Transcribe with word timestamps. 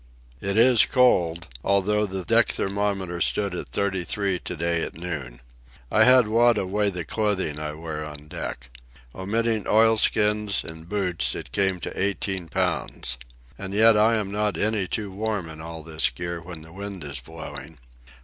It 0.41 0.57
is 0.57 0.83
cold, 0.87 1.47
although 1.63 2.07
the 2.07 2.23
deck 2.25 2.47
thermometer 2.47 3.21
stood 3.21 3.53
at 3.53 3.69
thirty 3.69 4.03
three 4.03 4.39
to 4.39 4.55
day 4.55 4.81
at 4.81 4.95
noon. 4.95 5.41
I 5.91 6.05
had 6.05 6.27
Wada 6.27 6.65
weigh 6.65 6.89
the 6.89 7.05
clothing 7.05 7.59
I 7.59 7.73
wear 7.73 8.03
on 8.03 8.27
deck. 8.27 8.71
Omitting 9.13 9.67
oilskins 9.67 10.63
and 10.63 10.89
boots, 10.89 11.35
it 11.35 11.51
came 11.51 11.79
to 11.81 12.01
eighteen 12.01 12.47
pounds. 12.47 13.19
And 13.59 13.75
yet 13.75 13.95
I 13.95 14.15
am 14.15 14.31
not 14.31 14.57
any 14.57 14.87
too 14.87 15.11
warm 15.11 15.47
in 15.47 15.61
all 15.61 15.83
this 15.83 16.09
gear 16.09 16.41
when 16.41 16.63
the 16.63 16.73
wind 16.73 17.03
is 17.03 17.19
blowing. 17.19 17.77